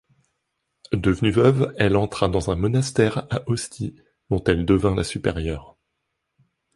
[0.93, 5.77] Devenue veuve, elle entra dans un monastère à Ostie dont elle devint la supérieure.